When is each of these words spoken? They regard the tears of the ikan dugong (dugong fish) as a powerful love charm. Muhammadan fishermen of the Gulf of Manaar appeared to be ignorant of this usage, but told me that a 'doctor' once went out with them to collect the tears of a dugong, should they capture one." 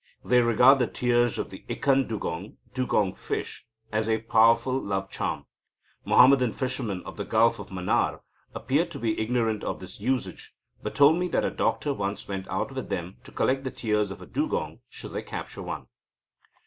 They 0.25 0.41
regard 0.41 0.79
the 0.79 0.87
tears 0.87 1.37
of 1.37 1.51
the 1.51 1.63
ikan 1.69 2.07
dugong 2.07 2.57
(dugong 2.73 3.13
fish) 3.13 3.67
as 3.91 4.09
a 4.09 4.17
powerful 4.21 4.75
love 4.81 5.11
charm. 5.11 5.45
Muhammadan 6.05 6.53
fishermen 6.53 7.03
of 7.03 7.17
the 7.17 7.23
Gulf 7.23 7.59
of 7.59 7.67
Manaar 7.69 8.21
appeared 8.55 8.89
to 8.89 8.97
be 8.99 9.19
ignorant 9.21 9.63
of 9.63 9.79
this 9.79 9.99
usage, 9.99 10.55
but 10.81 10.95
told 10.95 11.19
me 11.19 11.27
that 11.27 11.45
a 11.45 11.51
'doctor' 11.51 11.93
once 11.93 12.27
went 12.27 12.47
out 12.47 12.71
with 12.71 12.89
them 12.89 13.17
to 13.25 13.31
collect 13.31 13.63
the 13.63 13.69
tears 13.69 14.09
of 14.09 14.23
a 14.23 14.25
dugong, 14.25 14.79
should 14.89 15.11
they 15.13 15.21
capture 15.21 15.61
one." 15.61 15.85